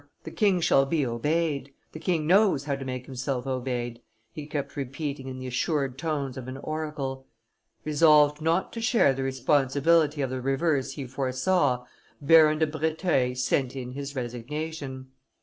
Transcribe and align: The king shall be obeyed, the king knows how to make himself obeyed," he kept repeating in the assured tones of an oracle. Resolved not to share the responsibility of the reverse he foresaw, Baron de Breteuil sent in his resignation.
The 0.23 0.31
king 0.31 0.61
shall 0.61 0.87
be 0.87 1.05
obeyed, 1.05 1.75
the 1.91 1.99
king 1.99 2.25
knows 2.25 2.63
how 2.63 2.75
to 2.75 2.83
make 2.83 3.05
himself 3.05 3.45
obeyed," 3.45 4.01
he 4.31 4.47
kept 4.47 4.75
repeating 4.75 5.27
in 5.27 5.37
the 5.37 5.45
assured 5.45 5.99
tones 5.99 6.37
of 6.37 6.47
an 6.47 6.57
oracle. 6.57 7.27
Resolved 7.85 8.41
not 8.41 8.73
to 8.73 8.81
share 8.81 9.13
the 9.13 9.21
responsibility 9.21 10.23
of 10.23 10.31
the 10.31 10.41
reverse 10.41 10.93
he 10.93 11.05
foresaw, 11.05 11.85
Baron 12.19 12.57
de 12.57 12.65
Breteuil 12.65 13.35
sent 13.35 13.75
in 13.75 13.91
his 13.91 14.15
resignation. 14.15 15.11